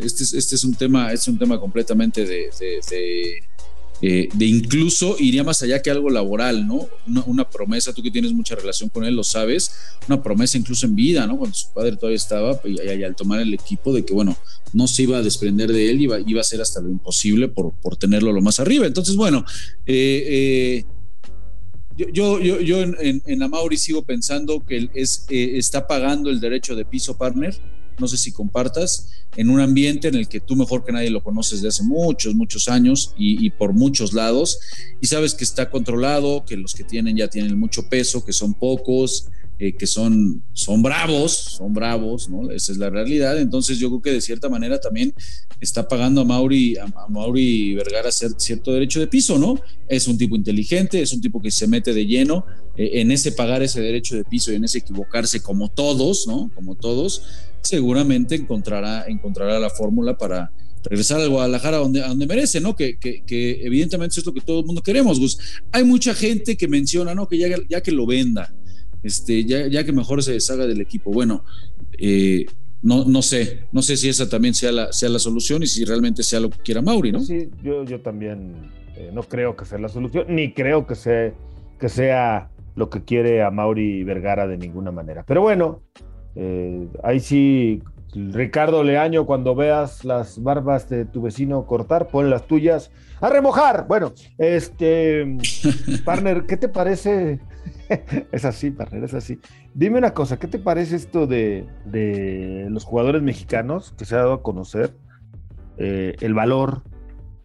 Este, 0.02 0.24
este 0.38 0.56
es 0.56 0.64
un 0.64 0.74
tema, 0.74 1.12
es 1.12 1.28
un 1.28 1.38
tema 1.38 1.60
completamente 1.60 2.26
de 2.26 2.50
eh, 4.02 4.30
de 4.34 4.46
incluso 4.46 5.18
iría 5.20 5.44
más 5.44 5.62
allá 5.62 5.82
que 5.82 5.92
algo 5.92 6.10
laboral, 6.10 6.66
¿no? 6.66 6.88
Una, 7.26 7.50
promesa, 7.50 7.94
tú 7.94 8.02
que 8.02 8.12
tienes 8.12 8.32
mucha 8.32 8.56
relación 8.56 8.90
con 8.90 9.04
él, 9.04 9.14
lo 9.14 9.24
sabes, 9.24 9.72
una 10.08 10.24
promesa 10.24 10.58
incluso 10.58 10.86
en 10.86 10.96
vida, 10.96 11.28
¿no? 11.28 11.38
Cuando 11.38 11.56
su 11.56 11.70
padre 11.74 11.98
todavía 11.98 12.16
estaba, 12.16 12.60
y, 12.64 13.04
al 13.04 13.16
tomar 13.16 13.42
el 13.42 13.54
equipo, 13.54 13.94
de 13.94 14.06
que, 14.06 14.14
bueno, 14.14 14.38
no 14.72 14.88
se 14.88 15.04
iba 15.04 15.18
a 15.18 15.22
desprender 15.22 15.74
de 15.74 15.90
él, 15.90 16.02
iba, 16.02 16.20
iba 16.26 16.40
a 16.40 16.42
hacer 16.42 16.62
hasta 16.62 16.80
lo 16.80 16.90
imposible 16.90 17.50
por, 17.50 17.74
por 17.74 17.98
tenerlo 17.98 18.32
lo 18.32 18.42
más 18.42 18.60
arriba. 18.62 18.86
Entonces, 18.86 19.18
bueno, 19.18 19.44
eh, 19.86 20.86
eh, 20.86 20.86
yo, 22.14 22.40
yo, 22.40 22.62
yo, 22.62 22.82
en, 22.82 23.22
en, 23.26 23.44
Amauri 23.44 23.76
sigo 23.76 24.04
pensando 24.04 24.64
que 24.66 24.78
él 24.78 24.92
es, 24.94 25.26
está 25.30 25.86
pagando 25.86 26.30
el 26.30 26.40
derecho 26.40 26.74
de 26.78 26.86
piso 26.86 27.18
partner 27.18 27.60
no 28.00 28.08
sé 28.08 28.18
si 28.18 28.32
compartas, 28.32 29.10
en 29.36 29.50
un 29.50 29.60
ambiente 29.60 30.08
en 30.08 30.16
el 30.16 30.28
que 30.28 30.40
tú 30.40 30.56
mejor 30.56 30.84
que 30.84 30.92
nadie 30.92 31.10
lo 31.10 31.24
conoces 31.24 31.62
de 31.62 31.70
hace 31.70 31.84
muchos, 31.84 32.36
muchos 32.36 32.68
años 32.68 33.14
y, 33.18 33.50
por 33.52 33.74
muchos 33.74 34.14
lados, 34.14 34.60
y 35.02 35.08
sabes 35.08 35.34
que 35.34 35.44
está 35.44 35.70
controlado, 35.70 36.46
que 36.46 36.58
los 36.58 36.74
que 36.74 36.84
tienen 36.84 37.18
ya 37.18 37.28
tienen 37.28 37.58
mucho 37.58 37.88
peso, 37.90 38.26
que 38.26 38.34
son 38.34 38.54
pocos, 38.54 39.28
eh, 39.62 39.74
que 39.74 39.88
son, 39.88 40.42
son 40.54 40.82
bravos, 40.82 41.34
son 41.34 41.74
bravos, 41.74 42.30
¿no? 42.30 42.50
Esa 42.50 42.72
es 42.72 42.78
la 42.78 42.90
realidad. 42.90 43.38
Entonces 43.38 43.78
yo 43.78 43.90
creo 43.90 44.02
que 44.02 44.12
de 44.14 44.22
cierta 44.22 44.48
manera 44.48 44.80
también 44.80 45.14
está 45.60 45.86
pagando 45.86 46.22
a 46.22 46.24
Mauri, 46.24 46.78
a, 46.78 46.88
Mauri 47.10 47.76
Vergara 47.76 48.10
cierto 48.10 48.72
derecho 48.72 49.02
de 49.02 49.08
piso, 49.08 49.38
¿no? 49.38 49.60
Es 49.90 50.08
un 50.08 50.18
tipo 50.18 50.38
inteligente, 50.38 51.02
es 51.02 51.12
un 51.12 51.20
tipo 51.20 51.42
que 51.42 51.52
se 51.52 51.68
mete 51.68 51.94
de 51.94 52.06
lleno 52.06 52.46
eh, 52.78 53.02
en 53.02 53.12
ese 53.12 53.34
pagar 53.34 53.62
ese 53.62 53.82
derecho 53.82 54.16
de 54.16 54.24
piso 54.24 54.54
y 54.54 54.56
en 54.56 54.64
ese 54.64 54.78
equivocarse 54.78 55.42
como 55.42 55.70
todos, 55.70 56.26
¿no? 56.26 56.50
Como 56.56 56.76
todos 56.76 57.24
seguramente 57.62 58.36
encontrará, 58.36 59.06
encontrará 59.08 59.60
la 59.60 59.70
fórmula 59.70 60.18
para 60.18 60.52
regresar 60.84 61.20
al 61.20 61.30
Guadalajara 61.30 61.78
donde, 61.78 62.02
donde 62.02 62.26
merece, 62.26 62.62
¿no? 62.62 62.76
Que, 62.76 62.98
que, 62.98 63.60
evidentemente 63.62 64.20
es 64.20 64.26
lo 64.26 64.34
que 64.34 64.42
todo 64.42 64.62
el 64.62 64.66
mundo 64.66 64.82
queremos, 64.82 65.20
Gus. 65.20 65.62
Hay 65.72 65.84
mucha 65.84 66.14
gente 66.14 66.56
que 66.56 66.68
menciona, 66.68 67.14
¿no? 67.14 67.28
Que 67.28 67.38
ya, 67.38 67.48
ya 67.68 67.82
que 67.82 67.92
lo 67.92 68.06
venda, 68.06 68.54
este, 69.04 69.44
ya, 69.46 69.68
ya 69.68 69.84
que 69.84 69.92
mejor 69.92 70.24
se 70.24 70.34
deshaga 70.34 70.66
del 70.66 70.82
equipo. 70.82 71.12
Bueno, 71.12 71.44
eh, 71.98 72.46
no, 72.82 73.06
no 73.06 73.22
sé, 73.22 73.68
no 73.72 73.82
sé 73.82 73.98
si 73.98 74.10
esa 74.10 74.30
también 74.30 74.54
sea 74.54 74.72
la, 74.72 74.94
sea 74.94 75.10
la 75.10 75.20
solución 75.20 75.64
y 75.64 75.68
si 75.68 75.84
realmente 75.84 76.24
sea 76.24 76.40
lo 76.40 76.50
que 76.50 76.60
quiera 76.60 76.82
Mauri, 76.82 77.12
¿no? 77.12 77.20
Sí, 77.20 77.50
yo, 77.62 77.84
yo 77.84 78.02
también 78.02 78.54
eh, 78.96 79.12
no 79.14 79.24
creo 79.24 79.56
que 79.56 79.66
sea 79.66 79.80
la 79.80 79.90
solución, 79.90 80.26
ni 80.30 80.54
creo 80.54 80.88
que 80.88 80.96
sea, 80.96 81.34
que 81.80 81.90
sea 81.90 82.50
lo 82.76 82.90
que 82.90 83.04
quiere 83.04 83.44
a 83.44 83.52
Mauri 83.52 84.04
Vergara 84.04 84.48
de 84.48 84.58
ninguna 84.58 84.92
manera. 84.92 85.24
Pero 85.28 85.42
bueno, 85.42 85.82
eh, 86.36 86.88
ahí 87.04 87.20
sí, 87.20 87.82
Ricardo 88.14 88.84
Leaño, 88.84 89.26
cuando 89.26 89.56
veas 89.56 90.04
las 90.06 90.42
barbas 90.42 90.90
de 90.90 91.06
tu 91.06 91.22
vecino 91.22 91.66
cortar, 91.66 92.08
pon 92.08 92.30
las 92.30 92.48
tuyas 92.48 92.92
a 93.22 93.30
remojar. 93.30 93.88
Bueno, 93.88 94.14
este, 94.38 95.38
partner, 96.06 96.46
¿qué 96.46 96.58
te 96.58 96.70
parece? 96.70 97.40
es 98.32 98.46
así, 98.46 98.72
partner, 98.72 99.04
es 99.04 99.14
así. 99.14 99.40
Dime 99.74 99.98
una 99.98 100.14
cosa, 100.14 100.38
¿qué 100.38 100.48
te 100.48 100.60
parece 100.60 100.96
esto 100.96 101.28
de, 101.28 101.66
de 101.86 102.68
los 102.70 102.86
jugadores 102.86 103.22
mexicanos 103.22 103.94
que 103.98 104.06
se 104.06 104.16
ha 104.16 104.20
dado 104.20 104.34
a 104.34 104.44
conocer? 104.44 104.96
Eh, 105.78 106.16
el 106.20 106.34
valor 106.34 106.84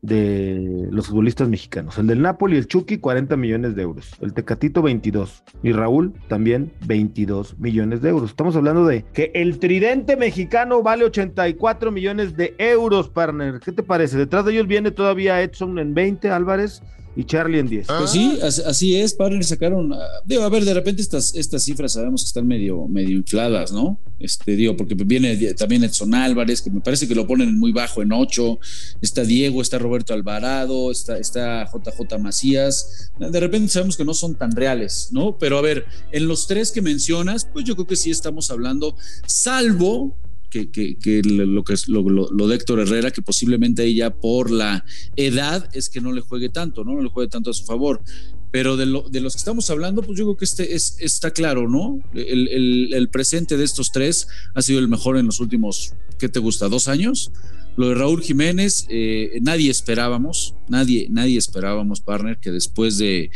de 0.04 0.88
los 0.90 1.06
futbolistas 1.06 1.48
mexicanos. 1.48 1.96
El 1.98 2.06
del 2.06 2.20
Napoli, 2.20 2.58
el 2.58 2.66
Chucky, 2.66 2.98
40 2.98 3.36
millones 3.36 3.74
de 3.74 3.82
euros. 3.82 4.12
El 4.20 4.34
Tecatito, 4.34 4.82
22. 4.82 5.42
Y 5.62 5.72
Raúl, 5.72 6.12
también 6.28 6.72
22 6.86 7.58
millones 7.58 8.02
de 8.02 8.10
euros. 8.10 8.30
Estamos 8.30 8.54
hablando 8.54 8.84
de 8.86 9.04
que 9.14 9.30
el 9.34 9.58
tridente 9.58 10.16
mexicano 10.16 10.82
vale 10.82 11.04
84 11.04 11.90
millones 11.90 12.36
de 12.36 12.54
euros, 12.58 13.08
partner. 13.08 13.60
¿Qué 13.60 13.72
te 13.72 13.82
parece? 13.82 14.18
Detrás 14.18 14.44
de 14.44 14.52
ellos 14.52 14.66
viene 14.66 14.90
todavía 14.90 15.40
Edson 15.40 15.78
en 15.78 15.94
20, 15.94 16.30
Álvarez 16.30 16.82
y 17.16 17.24
Charlie 17.24 17.58
en 17.58 17.68
10. 17.68 17.86
Pues 17.86 18.10
sí, 18.10 18.38
así 18.42 18.96
es, 18.96 19.14
Partner 19.14 19.44
sacaron, 19.44 19.92
ah, 19.92 19.98
digo, 20.24 20.42
a 20.42 20.48
ver, 20.48 20.64
de 20.64 20.74
repente 20.74 21.02
estas, 21.02 21.34
estas 21.34 21.62
cifras 21.62 21.92
sabemos 21.92 22.22
que 22.22 22.26
están 22.26 22.46
medio, 22.46 22.86
medio 22.88 23.16
infladas, 23.16 23.72
¿no? 23.72 23.98
Este, 24.18 24.56
digo, 24.56 24.76
porque 24.76 24.94
viene 24.94 25.36
también 25.54 25.84
Edson 25.84 26.14
Álvarez, 26.14 26.62
que 26.62 26.70
me 26.70 26.80
parece 26.80 27.06
que 27.06 27.14
lo 27.14 27.26
ponen 27.26 27.58
muy 27.58 27.72
bajo 27.72 28.02
en 28.02 28.12
8, 28.12 28.58
está 29.00 29.22
Diego, 29.22 29.62
está 29.62 29.78
Roberto 29.78 30.14
Alvarado, 30.14 30.90
está, 30.90 31.18
está 31.18 31.64
JJ 31.66 32.18
Macías, 32.18 33.12
de 33.18 33.40
repente 33.40 33.68
sabemos 33.68 33.96
que 33.96 34.04
no 34.04 34.14
son 34.14 34.34
tan 34.34 34.52
reales, 34.52 35.08
¿no? 35.12 35.38
Pero 35.38 35.58
a 35.58 35.62
ver, 35.62 35.84
en 36.10 36.26
los 36.26 36.46
tres 36.46 36.72
que 36.72 36.82
mencionas, 36.82 37.46
pues 37.52 37.64
yo 37.64 37.74
creo 37.74 37.86
que 37.86 37.96
sí 37.96 38.10
estamos 38.10 38.50
hablando, 38.50 38.96
salvo 39.26 40.16
que, 40.54 41.22
lo 41.24 41.64
que 41.64 41.72
es 41.72 41.88
lo, 41.88 42.02
de 42.02 42.54
Héctor 42.54 42.80
Herrera, 42.80 43.10
que 43.10 43.22
posiblemente 43.22 43.84
ella 43.84 44.14
por 44.14 44.50
la 44.50 44.84
edad 45.16 45.68
es 45.72 45.88
que 45.88 46.00
no 46.00 46.12
le 46.12 46.20
juegue 46.20 46.48
tanto, 46.48 46.84
¿no? 46.84 46.94
No 46.94 47.02
le 47.02 47.08
juegue 47.08 47.28
tanto 47.28 47.50
a 47.50 47.54
su 47.54 47.64
favor. 47.64 48.02
Pero 48.50 48.76
de, 48.76 48.86
de 49.10 49.20
los 49.20 49.34
que 49.34 49.38
estamos 49.38 49.68
hablando, 49.70 50.02
pues 50.02 50.16
yo 50.16 50.24
creo 50.24 50.36
que 50.36 50.44
este 50.44 50.74
es, 50.74 50.96
está 51.00 51.32
claro, 51.32 51.68
¿no? 51.68 51.98
El, 52.14 52.94
el 52.94 53.08
presente 53.08 53.56
de 53.56 53.64
estos 53.64 53.90
tres 53.90 54.28
ha 54.54 54.62
sido 54.62 54.78
el 54.78 54.88
mejor 54.88 55.16
en 55.18 55.26
los 55.26 55.40
últimos, 55.40 55.94
¿qué 56.18 56.28
te 56.28 56.38
gusta? 56.38 56.68
¿Dos 56.68 56.86
años? 56.86 57.32
Lo 57.76 57.88
de 57.88 57.96
Raúl 57.96 58.22
Jiménez, 58.22 58.86
eh, 58.88 59.38
nadie 59.42 59.70
esperábamos, 59.70 60.54
nadie, 60.68 61.08
nadie 61.10 61.38
esperábamos, 61.38 62.00
partner, 62.00 62.38
que 62.38 62.52
después 62.52 62.98
de, 62.98 63.30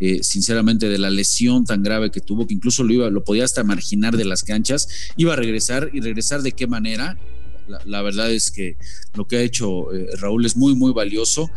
eh, 0.00 0.18
sinceramente, 0.22 0.88
de 0.88 0.98
la 0.98 1.10
lesión 1.10 1.64
tan 1.64 1.82
grave 1.84 2.10
que 2.10 2.20
tuvo, 2.20 2.46
que 2.46 2.54
incluso 2.54 2.82
lo, 2.82 2.92
iba, 2.92 3.10
lo 3.10 3.22
podía 3.22 3.44
hasta 3.44 3.62
marginar 3.62 4.16
de 4.16 4.24
las 4.24 4.42
canchas, 4.42 4.88
iba 5.16 5.34
a 5.34 5.36
regresar 5.36 5.90
y 5.92 6.00
regresar 6.00 6.42
de 6.42 6.52
qué 6.52 6.66
manera. 6.66 7.16
La, 7.86 8.02
verdad 8.02 8.30
es 8.30 8.50
que 8.50 8.76
lo 9.14 9.26
que 9.26 9.36
ha 9.36 9.40
hecho 9.40 9.90
eh, 9.94 10.08
Raúl 10.18 10.44
es 10.44 10.56
muy, 10.56 10.74
muy 10.74 10.92
valioso. 10.92 11.50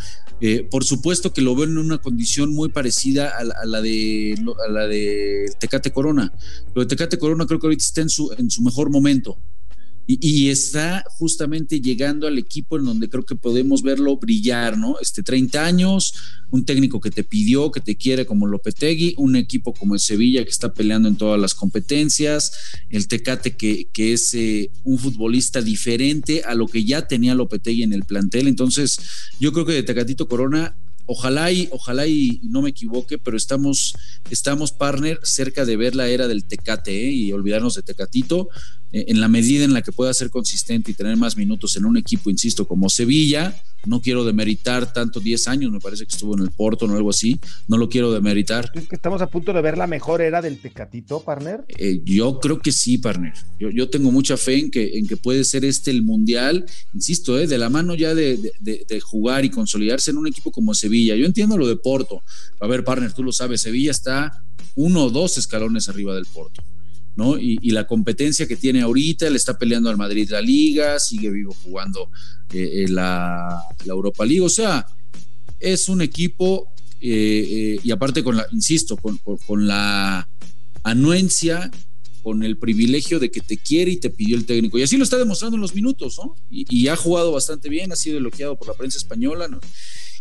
por 0.69 0.85
supuesto 0.85 1.33
que 1.33 1.41
lo 1.41 1.55
veo 1.55 1.65
en 1.65 1.77
una 1.79 1.97
condición 1.97 2.53
muy 2.53 2.69
parecida 2.69 3.33
a 3.35 3.65
la, 3.65 3.81
de, 3.81 4.35
a 4.65 4.71
la 4.71 4.87
de 4.87 5.51
Tecate 5.59 5.91
Corona. 5.91 6.31
Lo 6.75 6.83
de 6.83 6.87
Tecate 6.87 7.17
Corona 7.17 7.47
creo 7.47 7.59
que 7.59 7.65
ahorita 7.65 7.83
está 7.83 8.01
en 8.01 8.09
su, 8.09 8.31
en 8.37 8.49
su 8.51 8.61
mejor 8.61 8.91
momento 8.91 9.37
y, 10.07 10.49
está 10.49 11.03
justamente 11.09 11.81
llegando 11.81 12.27
al 12.27 12.37
equipo 12.37 12.77
en 12.77 12.85
donde 12.85 13.09
creo 13.09 13.25
que 13.25 13.35
podemos 13.35 13.83
verlo 13.83 14.15
brillar, 14.15 14.77
¿no? 14.77 14.95
Este 15.01 15.21
30 15.21 15.65
años, 15.65 16.13
un 16.49 16.63
técnico 16.63 17.01
que 17.01 17.11
te 17.11 17.25
pidió, 17.25 17.71
que 17.71 17.81
te 17.81 17.97
quiere 17.97 18.25
como 18.25 18.47
Lopetegui, 18.47 19.15
un 19.17 19.35
equipo 19.35 19.73
como 19.73 19.95
el 19.95 19.99
Sevilla 19.99 20.45
que 20.45 20.49
está 20.49 20.73
peleando 20.73 21.09
en 21.09 21.17
todas 21.17 21.39
las 21.39 21.53
competencias, 21.53 22.53
el 22.89 23.09
Tecate 23.09 23.57
que, 23.57 23.89
que 23.91 24.13
es 24.13 24.33
eh, 24.33 24.71
un 24.85 24.97
futbolista 24.97 25.61
diferente 25.61 26.41
a 26.43 26.55
lo 26.55 26.67
que 26.67 26.85
ya 26.85 27.05
tenía 27.05 27.35
Lopetegui 27.35 27.83
en 27.83 27.91
el 27.91 28.03
plantel. 28.03 28.47
Entonces, 28.47 28.97
yo 29.41 29.51
creo 29.51 29.65
que 29.65 29.73
de 29.73 29.83
Tecatito 29.83 30.29
Corona 30.29 30.73
ojalá 31.07 31.51
y 31.51 31.67
ojalá 31.71 32.05
y 32.05 32.39
no 32.43 32.61
me 32.61 32.69
equivoque, 32.69 33.17
pero 33.17 33.35
estamos, 33.35 33.95
estamos 34.29 34.71
partner 34.71 35.19
cerca 35.23 35.65
de 35.65 35.75
ver 35.75 35.95
la 35.95 36.07
era 36.07 36.27
del 36.27 36.43
Tecate 36.43 37.07
¿eh? 37.07 37.11
y 37.11 37.31
olvidarnos 37.31 37.75
de 37.75 37.81
Tecatito. 37.81 38.49
Eh, 38.93 39.05
en 39.09 39.19
la 39.19 39.27
medida 39.27 39.65
en 39.65 39.73
la 39.73 39.81
que 39.81 39.91
pueda 39.91 40.13
ser 40.13 40.29
consistente 40.29 40.91
y 40.91 40.93
tener 40.93 41.17
más 41.17 41.35
minutos 41.35 41.75
en 41.75 41.85
un 41.85 41.97
equipo, 41.97 42.29
insisto, 42.29 42.67
como 42.67 42.89
Sevilla, 42.89 43.53
no 43.87 44.01
quiero 44.01 44.23
demeritar 44.23 44.93
tanto 44.93 45.19
10 45.19 45.47
años, 45.47 45.71
me 45.71 45.79
parece 45.79 46.05
que 46.05 46.15
estuvo 46.15 46.35
en 46.35 46.43
el 46.43 46.51
Porto 46.51 46.85
o 46.85 46.95
algo 46.95 47.09
así, 47.09 47.39
no 47.67 47.77
lo 47.77 47.89
quiero 47.89 48.11
demeritar. 48.11 48.71
¿Es 48.73 48.87
que 48.87 48.95
estamos 48.95 49.21
a 49.21 49.27
punto 49.27 49.53
de 49.53 49.61
ver 49.61 49.77
la 49.77 49.87
mejor 49.87 50.21
era 50.21 50.41
del 50.41 50.59
Tecatito, 50.59 51.21
partner? 51.21 51.65
Eh, 51.69 52.01
yo 52.03 52.39
creo 52.39 52.59
que 52.59 52.71
sí, 52.71 52.97
partner. 52.97 53.33
Yo, 53.59 53.69
yo, 53.69 53.89
tengo 53.89 54.11
mucha 54.11 54.37
fe 54.37 54.59
en 54.59 54.71
que, 54.71 54.97
en 54.97 55.07
que 55.07 55.17
puede 55.17 55.43
ser 55.43 55.65
este 55.65 55.91
el 55.91 56.03
Mundial, 56.03 56.65
insisto, 56.93 57.39
eh, 57.39 57.47
de 57.47 57.57
la 57.57 57.69
mano 57.69 57.95
ya 57.95 58.13
de, 58.13 58.51
de, 58.59 58.99
jugar 59.01 59.45
y 59.45 59.49
consolidarse 59.49 60.11
en 60.11 60.17
un 60.17 60.27
equipo 60.27 60.51
como 60.51 60.73
Sevilla. 60.73 61.15
Yo 61.15 61.25
entiendo 61.25 61.57
lo 61.57 61.67
de 61.67 61.75
Porto. 61.75 62.21
A 62.59 62.67
ver, 62.67 62.83
partner, 62.83 63.13
tú 63.13 63.23
lo 63.23 63.31
sabes, 63.31 63.61
Sevilla 63.61 63.91
está 63.91 64.43
uno 64.75 65.05
o 65.05 65.09
dos 65.09 65.37
escalones 65.37 65.89
arriba 65.89 66.13
del 66.13 66.25
Porto. 66.25 66.63
¿No? 67.17 67.37
Y, 67.37 67.71
la 67.71 67.87
competencia 67.87 68.47
que 68.47 68.55
tiene 68.55 68.81
ahorita, 68.81 69.29
le 69.29 69.37
está 69.37 69.57
peleando 69.57 69.89
al 69.89 69.97
Madrid 69.97 70.29
la 70.29 70.39
Liga, 70.39 70.99
sigue 70.99 71.31
vivo 71.31 71.53
jugando 71.63 72.11
eh, 72.53 72.83
eh, 72.83 72.87
la, 72.89 73.59
Europa 73.85 74.23
League, 74.23 74.41
o 74.41 74.49
sea, 74.49 74.85
es 75.59 75.89
un 75.89 76.01
equipo, 76.01 76.71
eh, 77.01 77.79
y 77.83 77.91
aparte 77.91 78.23
con 78.23 78.37
la, 78.37 78.45
insisto, 78.51 78.97
con, 78.97 79.67
la 79.67 80.29
anuencia, 80.83 81.71
con 82.21 82.43
el 82.43 82.57
privilegio 82.57 83.19
de 83.19 83.31
que 83.31 83.41
te 83.41 83.57
quiere 83.57 83.91
y 83.91 83.97
te 83.97 84.11
pidió 84.11 84.37
el 84.37 84.45
técnico, 84.45 84.77
y 84.77 84.83
así 84.83 84.95
lo 84.95 85.03
está 85.03 85.17
demostrando 85.17 85.55
en 85.55 85.61
los 85.61 85.73
minutos, 85.73 86.19
¿no? 86.23 86.35
Y, 86.51 86.65
y 86.69 86.87
ha 86.87 86.95
jugado 86.95 87.31
bastante 87.31 87.67
bien, 87.67 87.91
ha 87.91 87.95
sido 87.95 88.19
elogiado 88.19 88.55
por 88.55 88.67
la 88.67 88.75
prensa 88.75 88.99
española, 88.99 89.47
¿no? 89.47 89.59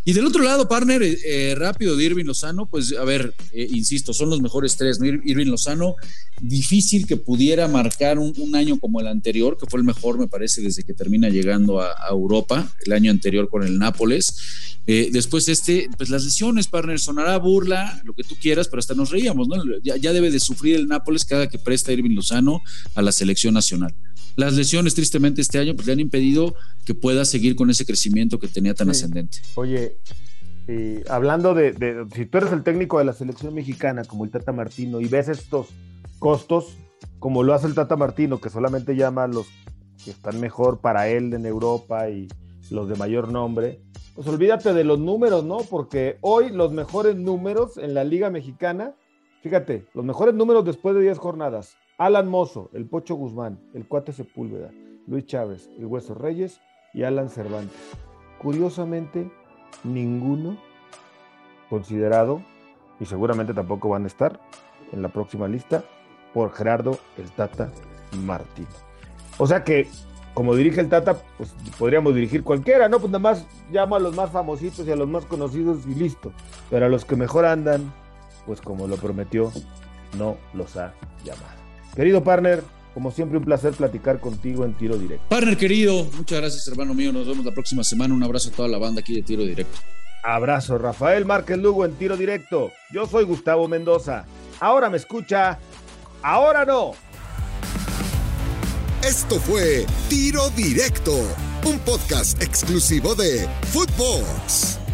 Y 0.08 0.12
del 0.12 0.25
otro 0.25 0.44
lado, 0.44 0.68
partner, 0.68 1.02
eh, 1.02 1.18
eh, 1.26 1.54
rápido 1.56 1.96
de 1.96 2.04
Irving 2.04 2.26
Lozano, 2.26 2.66
pues 2.66 2.94
a 2.96 3.02
ver, 3.02 3.34
eh, 3.50 3.66
insisto, 3.72 4.14
son 4.14 4.30
los 4.30 4.40
mejores 4.40 4.76
tres, 4.76 5.00
¿no? 5.00 5.06
Irving 5.06 5.46
Lozano, 5.46 5.96
difícil 6.40 7.08
que 7.08 7.16
pudiera 7.16 7.66
marcar 7.66 8.20
un, 8.20 8.54
año 8.54 8.78
como 8.78 9.00
el 9.00 9.08
anterior, 9.08 9.58
que 9.58 9.66
fue 9.66 9.80
el 9.80 9.84
mejor, 9.84 10.16
me 10.16 10.28
parece, 10.28 10.62
desde 10.62 10.84
que 10.84 10.94
termina 10.94 11.28
llegando 11.28 11.80
a, 11.80 11.92
Europa, 12.08 12.72
el 12.84 12.92
año 12.92 13.10
anterior 13.10 13.48
con 13.48 13.64
el 13.64 13.80
Nápoles. 13.80 14.32
después 14.86 15.48
este, 15.48 15.88
pues 15.98 16.08
las 16.08 16.25
lesiones, 16.25 16.68
partner, 16.68 17.00
sonará 17.00 17.36
burla, 17.38 18.00
lo 18.04 18.12
que 18.12 18.22
tú 18.22 18.36
quieras, 18.40 18.68
pero 18.68 18.78
hasta 18.78 18.94
nos 18.94 19.10
reíamos, 19.10 19.48
¿no? 19.48 19.56
Ya, 19.82 19.96
ya 19.96 20.12
debe 20.12 20.30
de 20.30 20.38
sufrir 20.38 20.76
el 20.76 20.86
Nápoles 20.86 21.25
cada 21.25 21.48
que 21.48 21.58
presta 21.58 21.92
Irving 21.92 22.14
Lozano 22.14 22.62
a 22.94 23.02
la 23.02 23.10
selección 23.10 23.54
nacional. 23.54 23.92
Las 24.37 24.55
lesiones, 24.55 24.95
tristemente, 24.95 25.40
este 25.40 25.59
año 25.59 25.75
pues, 25.75 25.87
le 25.87 25.95
han 25.95 26.00
impedido 26.00 26.55
que 26.85 26.95
pueda 26.95 27.25
seguir 27.25 27.57
con 27.57 27.71
ese 27.71 27.85
crecimiento 27.87 28.38
que 28.38 28.49
tenía 28.49 28.75
tan 28.75 28.90
ascendente. 28.90 29.38
Oye, 29.55 29.97
hablando 31.09 31.55
de, 31.55 32.07
si 32.14 32.26
tú 32.26 32.38
eres 32.38 32.52
el 32.52 32.62
técnico 32.62 32.99
de 32.99 33.05
la 33.05 33.12
selección 33.12 33.55
mexicana, 33.55 34.05
como 34.05 34.25
el 34.25 34.31
Tata 34.31 34.52
Martino, 34.52 35.00
y 35.00 35.09
ves 35.09 35.28
estos 35.28 35.69
costos, 36.19 36.76
como 37.19 37.43
lo 37.43 37.55
hace 37.55 37.66
el 37.66 37.75
Tata 37.75 37.97
Martino, 37.97 38.40
que 38.40 38.50
solamente 38.50 38.95
llama 38.95 39.25
a 39.25 39.28
los 39.28 39.47
que 40.05 40.11
están 40.11 40.38
mejor 40.40 40.81
para 40.81 41.09
él 41.09 41.33
en 41.33 41.47
Europa 41.47 42.11
y 42.11 42.28
los 42.71 42.88
de 42.88 42.97
mayor 42.97 43.31
nombre, 43.31 43.81
pues 44.14 44.26
olvídate 44.28 44.73
de 44.73 44.85
los 44.85 44.99
números, 44.99 45.45
¿no? 45.45 45.59
Porque 45.59 46.19
hoy 46.21 46.50
los 46.50 46.73
mejores 46.73 47.16
números 47.16 47.76
en 47.76 47.95
la 47.95 48.02
Liga 48.02 48.31
Mexicana, 48.31 48.95
fíjate, 49.43 49.87
los 49.95 50.05
mejores 50.05 50.35
números 50.35 50.64
después 50.64 50.95
de 50.95 51.02
10 51.02 51.19
jornadas, 51.19 51.76
Alan 51.98 52.28
Mozo, 52.28 52.68
el 52.74 52.84
Pocho 52.84 53.14
Guzmán, 53.14 53.58
el 53.72 53.88
Cuate 53.88 54.12
Sepúlveda, 54.12 54.70
Luis 55.06 55.24
Chávez, 55.24 55.70
el 55.78 55.86
Hueso 55.86 56.14
Reyes 56.14 56.60
y 56.92 57.04
Alan 57.04 57.30
Cervantes. 57.30 57.74
Curiosamente, 58.38 59.30
ninguno 59.82 60.58
considerado, 61.70 62.42
y 63.00 63.06
seguramente 63.06 63.54
tampoco 63.54 63.88
van 63.88 64.04
a 64.04 64.08
estar 64.08 64.38
en 64.92 65.00
la 65.00 65.08
próxima 65.08 65.48
lista, 65.48 65.84
por 66.34 66.52
Gerardo 66.52 66.98
el 67.16 67.30
Tata 67.30 67.72
Martín. 68.24 68.66
O 69.38 69.46
sea 69.46 69.64
que, 69.64 69.88
como 70.34 70.54
dirige 70.54 70.82
el 70.82 70.90
Tata, 70.90 71.16
pues 71.38 71.54
podríamos 71.78 72.14
dirigir 72.14 72.44
cualquiera, 72.44 72.90
¿no? 72.90 72.98
Pues 72.98 73.10
nada 73.10 73.20
más 73.20 73.46
llama 73.72 73.96
a 73.96 74.00
los 74.00 74.14
más 74.14 74.30
famositos 74.30 74.86
y 74.86 74.92
a 74.92 74.96
los 74.96 75.08
más 75.08 75.24
conocidos 75.24 75.86
y 75.86 75.94
listo. 75.94 76.30
Pero 76.68 76.84
a 76.84 76.88
los 76.90 77.06
que 77.06 77.16
mejor 77.16 77.46
andan, 77.46 77.90
pues 78.44 78.60
como 78.60 78.86
lo 78.86 78.96
prometió, 78.96 79.50
no 80.18 80.36
los 80.52 80.76
ha 80.76 80.92
llamado. 81.24 81.65
Querido 81.96 82.22
partner, 82.22 82.62
como 82.92 83.10
siempre, 83.10 83.38
un 83.38 83.44
placer 83.44 83.72
platicar 83.72 84.20
contigo 84.20 84.66
en 84.66 84.74
Tiro 84.74 84.98
Directo. 84.98 85.26
Partner 85.30 85.56
querido, 85.56 86.04
muchas 86.16 86.40
gracias, 86.40 86.68
hermano 86.68 86.92
mío. 86.92 87.10
Nos 87.10 87.26
vemos 87.26 87.44
la 87.44 87.52
próxima 87.52 87.82
semana. 87.82 88.14
Un 88.14 88.22
abrazo 88.22 88.50
a 88.50 88.52
toda 88.52 88.68
la 88.68 88.76
banda 88.76 89.00
aquí 89.00 89.14
de 89.14 89.22
Tiro 89.22 89.42
Directo. 89.44 89.78
Abrazo, 90.22 90.76
Rafael 90.76 91.24
Márquez 91.24 91.56
Lugo 91.56 91.84
en 91.86 91.94
Tiro 91.94 92.16
Directo. 92.16 92.70
Yo 92.92 93.06
soy 93.06 93.24
Gustavo 93.24 93.66
Mendoza. 93.66 94.26
Ahora 94.60 94.90
me 94.90 94.98
escucha, 94.98 95.58
ahora 96.22 96.66
no. 96.66 96.92
Esto 99.02 99.38
fue 99.40 99.86
Tiro 100.10 100.50
Directo, 100.50 101.16
un 101.64 101.78
podcast 101.78 102.42
exclusivo 102.42 103.14
de 103.14 103.48
Footbox. 103.72 104.86